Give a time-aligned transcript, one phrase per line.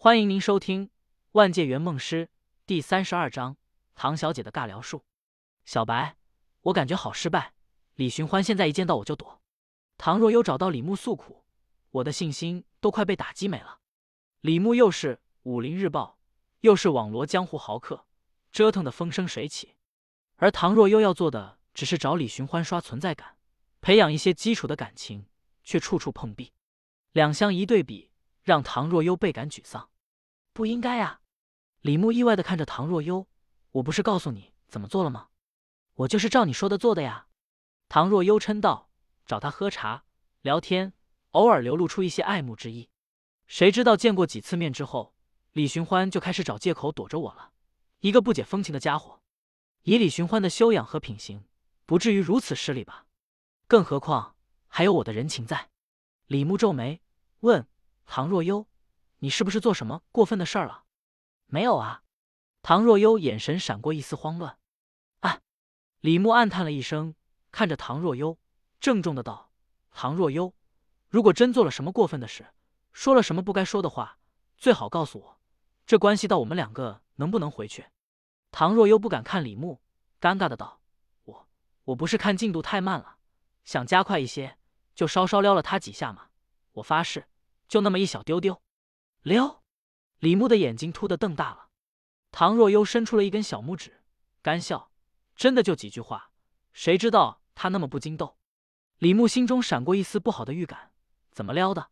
[0.00, 0.86] 欢迎您收听
[1.32, 2.26] 《万界圆梦师》
[2.64, 3.54] 第三十二章
[3.96, 4.98] 《唐小姐的尬聊术》。
[5.64, 6.16] 小白，
[6.60, 7.52] 我感觉好失败。
[7.96, 9.42] 李寻欢现在一见到我就躲。
[9.96, 11.44] 唐若悠找到李牧诉苦，
[11.90, 13.80] 我的信心都快被打击没了。
[14.42, 16.20] 李牧又是武林日报，
[16.60, 18.06] 又是网罗江湖豪客，
[18.52, 19.74] 折腾的风生水起。
[20.36, 23.36] 而唐若悠要做的只是找李寻欢刷存在感，
[23.80, 25.26] 培养一些基础的感情，
[25.64, 26.52] 却处处碰壁。
[27.10, 28.12] 两相一对比。
[28.48, 29.90] 让唐若悠倍感沮丧，
[30.54, 31.20] 不应该呀！
[31.82, 33.28] 李牧意外的看着唐若悠，
[33.72, 35.28] 我不是告诉你怎么做了吗？
[35.96, 37.26] 我就是照你说的做的呀。
[37.90, 38.88] 唐若悠嗔道
[39.28, 40.04] ：“找他喝茶
[40.40, 40.94] 聊天，
[41.32, 42.88] 偶尔流露出一些爱慕之意。
[43.46, 45.14] 谁知道见过几次面之后，
[45.52, 47.52] 李寻欢就开始找借口躲着我了，
[48.00, 49.20] 一个不解风情的家伙。
[49.82, 51.44] 以李寻欢的修养和品行，
[51.84, 53.04] 不至于如此失礼吧？
[53.66, 54.36] 更何况
[54.68, 55.68] 还有我的人情在。”
[56.28, 57.02] 李牧皱眉
[57.40, 57.68] 问。
[58.10, 58.66] 唐若悠，
[59.18, 60.84] 你是不是做什么过分的事儿了？
[61.44, 62.02] 没有啊。
[62.62, 64.58] 唐若悠眼神闪过一丝慌乱。
[65.20, 65.40] 啊！
[66.00, 67.14] 李牧暗叹了一声，
[67.52, 68.38] 看着唐若悠，
[68.80, 69.52] 郑重的道
[69.92, 70.54] ：“唐若悠，
[71.10, 72.46] 如果真做了什么过分的事，
[72.92, 74.18] 说了什么不该说的话，
[74.56, 75.38] 最好告诉我，
[75.84, 77.86] 这关系到我们两个能不能回去。”
[78.50, 79.82] 唐若悠不敢看李牧，
[80.18, 80.80] 尴尬的道
[81.24, 81.46] ：“我
[81.84, 83.18] 我不是看进度太慢了，
[83.64, 84.56] 想加快一些，
[84.94, 86.28] 就稍稍撩了他几下嘛。
[86.72, 87.26] 我发誓。”
[87.68, 88.62] 就那么一小丢丢，
[89.22, 89.62] 撩！
[90.18, 91.68] 李牧的眼睛突的瞪大了。
[92.32, 94.02] 唐若幽伸出了一根小拇指，
[94.42, 94.90] 干笑
[95.36, 96.32] ：“真的就几句话，
[96.72, 98.36] 谁知道他那么不经斗？”
[98.98, 100.92] 李牧心中闪过一丝不好的预感，
[101.30, 101.90] 怎么撩的？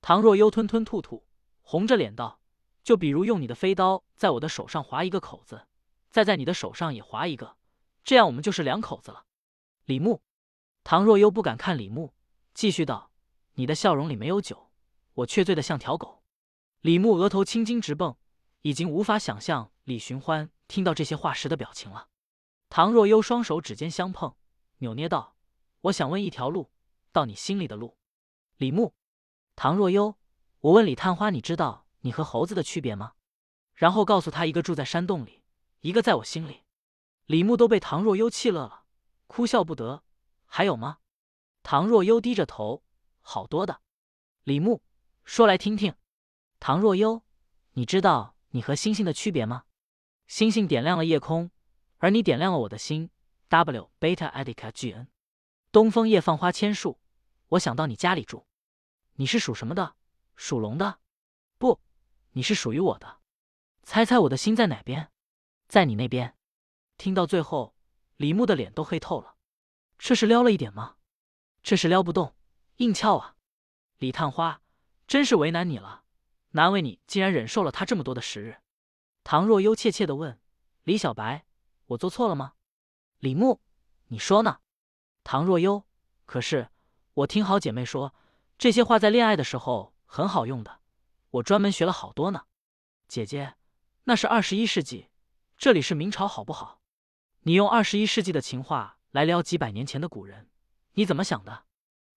[0.00, 1.26] 唐若幽吞吞吐吐，
[1.62, 2.40] 红着脸道
[2.82, 5.66] ：“就比如用你的飞刀在我的手上划一个口子，
[6.10, 7.56] 再在你的手上也划一个，
[8.04, 9.24] 这样我们就是两口子了。”
[9.84, 10.22] 李牧，
[10.84, 12.14] 唐若幽不敢看李牧，
[12.54, 13.10] 继续道
[13.54, 14.66] ：“你的笑容里没有酒。”
[15.18, 16.22] 我却醉得像条狗。
[16.80, 18.16] 李牧额头青筋直蹦，
[18.62, 22.08] 已经无法想象李寻欢听到这些话时的表情了。
[22.68, 24.36] 唐若幽双手指尖相碰，
[24.78, 25.34] 扭捏道
[25.82, 26.70] ：“我想问一条路，
[27.10, 27.96] 到你心里的路。”
[28.58, 28.94] 李牧，
[29.56, 30.14] 唐若幽，
[30.60, 33.14] 我问李探花，你知道你和猴子的区别吗？
[33.74, 35.42] 然后告诉他，一个住在山洞里，
[35.80, 36.62] 一个在我心里。
[37.26, 38.84] 李牧都被唐若幽气乐了，
[39.26, 40.04] 哭笑不得。
[40.46, 40.98] 还有吗？
[41.64, 42.84] 唐若幽低着头，
[43.20, 43.80] 好多的。
[44.44, 44.80] 李牧。
[45.28, 45.94] 说来听听，
[46.58, 47.22] 唐若悠，
[47.72, 49.64] 你知道你和星星的区别吗？
[50.26, 51.50] 星星点亮了夜空，
[51.98, 53.10] 而你点亮了我的心。
[53.48, 55.08] W Beta Edica G N，
[55.70, 56.98] 东风夜放花千树，
[57.48, 58.46] 我想到你家里住。
[59.16, 59.96] 你是属什么的？
[60.34, 60.98] 属龙的？
[61.58, 61.78] 不，
[62.32, 63.20] 你是属于我的。
[63.82, 65.12] 猜猜我的心在哪边？
[65.68, 66.38] 在你那边。
[66.96, 67.76] 听到最后，
[68.16, 69.36] 李牧的脸都黑透了。
[69.98, 70.96] 这是撩了一点吗？
[71.62, 72.34] 这是撩不动，
[72.76, 73.36] 硬翘啊！
[73.98, 74.62] 李探花。
[75.08, 76.04] 真是为难你了，
[76.50, 78.58] 难为你竟然忍受了他这么多的时日。
[79.24, 80.38] 唐若悠怯怯的问
[80.84, 81.46] ：“李小白，
[81.86, 82.52] 我做错了吗？”
[83.18, 83.62] 李牧，
[84.08, 84.60] 你说呢？
[85.24, 85.84] 唐若悠，
[86.26, 86.68] 可是
[87.14, 88.14] 我听好姐妹说，
[88.58, 90.80] 这些话在恋爱的时候很好用的，
[91.30, 92.44] 我专门学了好多呢。
[93.08, 93.54] 姐姐，
[94.04, 95.08] 那是二十一世纪，
[95.56, 96.82] 这里是明朝，好不好？
[97.44, 100.50] 你用二十一世纪的情话来撩几百年前的古人，
[100.92, 101.64] 你怎么想的？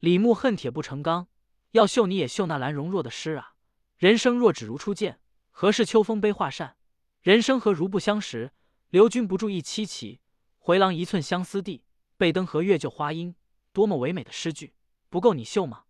[0.00, 1.28] 李牧恨铁不成钢。
[1.74, 3.56] 要秀你也秀那兰容若的诗啊！
[3.96, 5.18] 人生若只如初见，
[5.50, 6.76] 何事秋风悲画扇？
[7.20, 8.52] 人生何如不相识？
[8.90, 10.20] 留君不住一凄凄，
[10.58, 11.84] 回廊一寸相思地。
[12.16, 13.34] 背灯和月就花阴，
[13.72, 14.76] 多么唯美的诗句，
[15.08, 15.86] 不够你秀吗？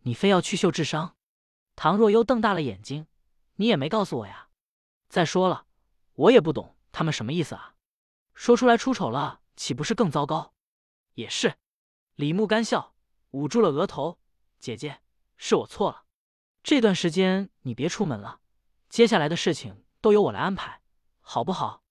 [0.00, 1.14] 你非要去秀智商？
[1.76, 3.06] 唐若悠瞪大了眼睛，
[3.54, 4.48] 你也没告诉我呀！
[5.08, 5.66] 再说了，
[6.14, 7.76] 我也不懂他们什么意思啊！
[8.34, 10.52] 说出来出丑了，岂不是更糟糕？
[11.14, 11.54] 也是。
[12.16, 12.96] 李牧干笑，
[13.30, 14.18] 捂住了额头，
[14.58, 14.98] 姐姐。
[15.44, 16.04] 是我错了，
[16.62, 18.38] 这段时间你别出门了，
[18.88, 20.82] 接下来的事情都由我来安排，
[21.20, 21.82] 好不好？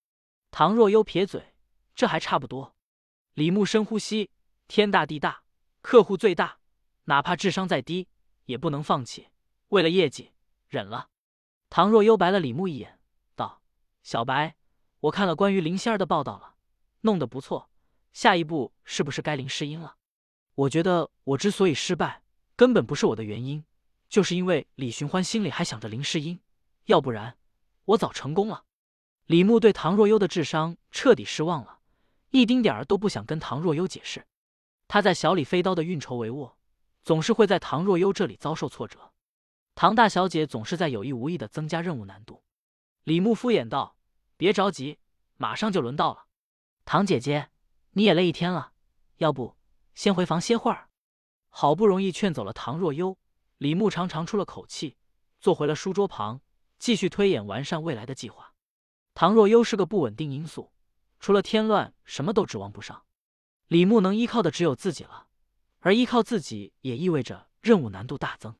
[0.51, 1.53] 唐若幽撇嘴，
[1.93, 2.77] 这还差不多。
[3.33, 4.31] 李牧深呼吸，
[4.69, 5.43] 天大地大，
[5.81, 6.59] 客户最大，
[7.03, 8.07] 哪怕智商再低
[8.45, 9.27] 也不能放弃。
[9.67, 10.31] 为了业绩，
[10.69, 11.09] 忍了。
[11.69, 13.01] 唐若幽白了李牧一眼，
[13.35, 13.61] 道
[14.01, 14.55] ：“小白，
[15.01, 16.55] 我看了关于林仙儿的报道了，
[17.01, 17.69] 弄得不错。
[18.13, 19.97] 下一步是不是该林诗音了？
[20.55, 22.19] 我觉得我之所以失败。”
[22.61, 23.65] 根本不是我的原因，
[24.07, 26.39] 就是因为李寻欢心里还想着林诗音，
[26.85, 27.35] 要不然
[27.85, 28.65] 我早成功了。
[29.25, 31.79] 李牧对唐若悠的智商彻底失望了，
[32.29, 34.27] 一丁点儿都不想跟唐若悠解释。
[34.87, 36.53] 他在小李飞刀的运筹帷幄，
[37.01, 39.11] 总是会在唐若悠这里遭受挫折。
[39.73, 42.43] 唐大小姐总是在有意无意的增加任务难度。
[43.05, 43.95] 李牧敷衍道
[44.37, 44.99] ：“别着急，
[45.37, 46.27] 马上就轮到了。
[46.85, 47.49] 唐姐姐，
[47.93, 48.73] 你也累一天了，
[49.17, 49.57] 要不
[49.95, 50.89] 先回房歇会儿。”
[51.51, 53.17] 好不容易劝走了唐若悠，
[53.57, 54.97] 李牧长长出了口气，
[55.39, 56.41] 坐回了书桌旁，
[56.79, 58.55] 继续推演完善未来的计划。
[59.13, 60.71] 唐若幽是个不稳定因素，
[61.19, 63.03] 除了添乱，什么都指望不上。
[63.67, 65.27] 李牧能依靠的只有自己了，
[65.79, 68.55] 而依靠自己也意味着任务难度大增。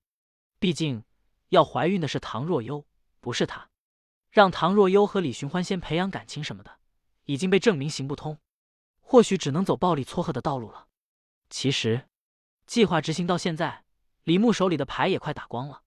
[0.59, 1.03] 毕竟，
[1.49, 2.85] 要怀孕的是唐若幽，
[3.19, 3.69] 不是他。
[4.29, 6.79] 让唐若幽和李寻欢先培养感情什么的，
[7.25, 8.37] 已经被证明行不通，
[8.99, 10.87] 或许只能走暴力撮合的道路了。
[11.49, 12.07] 其实，
[12.65, 13.83] 计划执行到现在，
[14.23, 15.83] 李牧手里的牌也快打光了。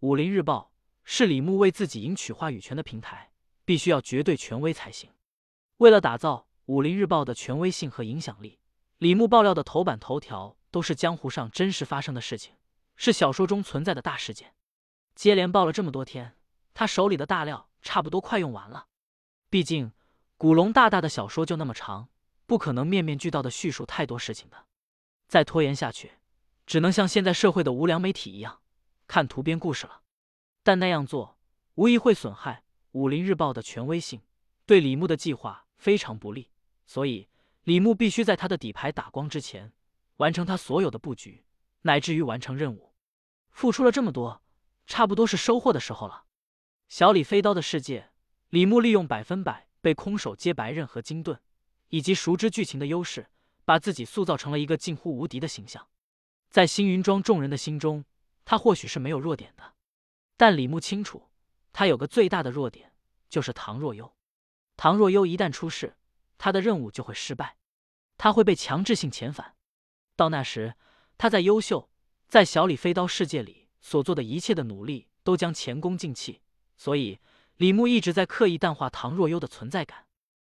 [0.00, 0.72] 武林日报
[1.04, 3.30] 是李牧为自己赢取话语权的平台，
[3.64, 5.10] 必须要绝对权威才行。
[5.76, 8.58] 为了打造武林日报的权威性和影响力，
[8.98, 12.54] 李牧爆料的头版头条都是江湖上真实发生的事情，
[12.96, 14.54] 是小说中存在的大事件。
[15.14, 16.36] 接连爆了这么多天，
[16.74, 17.68] 他手里的大料。
[17.82, 18.88] 差不多快用完了，
[19.48, 19.92] 毕竟
[20.36, 22.08] 古龙大大的小说就那么长，
[22.44, 24.66] 不可能面面俱到的叙述太多事情的。
[25.26, 26.12] 再拖延下去，
[26.66, 28.60] 只能像现在社会的无良媒体一样，
[29.06, 30.02] 看图编故事了。
[30.62, 31.38] 但那样做
[31.74, 34.20] 无疑会损害武林日报的权威性，
[34.64, 36.50] 对李牧的计划非常不利。
[36.86, 37.28] 所以
[37.64, 39.72] 李牧必须在他的底牌打光之前，
[40.16, 41.44] 完成他所有的布局，
[41.82, 42.92] 乃至于完成任务。
[43.50, 44.42] 付出了这么多，
[44.86, 46.24] 差不多是收获的时候了。
[46.88, 48.10] 小李飞刀的世界，
[48.50, 51.40] 李牧利用百分百被空手接白刃和金盾，
[51.88, 53.28] 以及熟知剧情的优势，
[53.66, 55.86] 把自己塑造成了一个近乎无敌的形象。
[56.48, 58.06] 在星云庄众人的心中，
[58.46, 59.74] 他或许是没有弱点的，
[60.38, 61.28] 但李牧清楚，
[61.72, 62.94] 他有个最大的弱点，
[63.28, 64.16] 就是唐若幽。
[64.76, 65.96] 唐若幽一旦出事，
[66.38, 67.56] 他的任务就会失败，
[68.16, 69.56] 他会被强制性遣返。
[70.14, 70.76] 到那时，
[71.18, 71.90] 他再优秀，
[72.28, 76.40] 在小李飞刀世界里所做的一切的努力，都将前功尽弃。
[76.76, 77.18] 所以，
[77.56, 80.06] 李牧一直在刻意淡化唐若幽的存在感，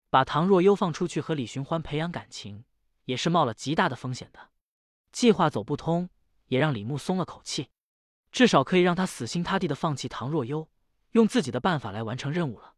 [0.09, 2.65] 把唐若幽放出去和李寻欢培养感情，
[3.09, 4.51] 也是冒了极大的风险的。
[5.11, 6.11] 计划走不通，
[6.45, 7.69] 也让李牧松了口气，
[8.31, 10.69] 至少可以让他死心塌地的放弃唐若幽，
[11.13, 12.75] 用自己的办法来完成任务了。